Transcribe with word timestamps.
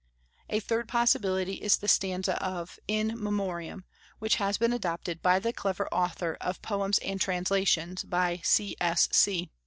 A 0.49 0.59
third 0.59 0.87
possibility 0.87 1.57
is 1.61 1.77
the 1.77 1.87
stanza 1.87 2.43
of 2.43 2.79
"In 2.87 3.13
Memoriam," 3.23 3.85
which 4.17 4.37
has 4.37 4.57
been 4.57 4.73
adopted 4.73 5.21
by 5.21 5.37
the 5.37 5.53
clever 5.53 5.87
author 5.93 6.39
of 6.41 6.59
"Poems 6.63 6.97
and 7.05 7.21
Translations, 7.21 8.03
by 8.03 8.41
C. 8.43 8.75
S. 8.81 9.09
C. 9.11 9.51